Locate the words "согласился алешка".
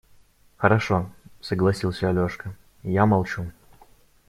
1.41-2.55